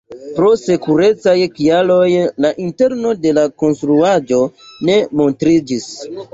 [0.35, 2.07] Pro sekurecaj kialoj
[2.47, 4.43] la interno de la konstruaĵo
[4.91, 5.91] ne montriĝis.